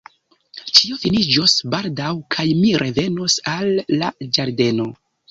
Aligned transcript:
Ĉio 0.77 0.95
finiĝos 1.01 1.51
baldaŭ 1.73 2.07
kaj 2.35 2.45
mi 2.61 2.71
revenos 2.83 3.35
al 3.57 3.69
la 3.99 4.09
Ĝardeno. 4.39 4.87